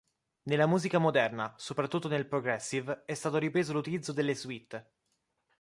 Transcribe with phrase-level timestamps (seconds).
[0.49, 4.91] Nella musica moderna, soprattutto nel progressive, è stato ripreso l'utilizzo delle suite.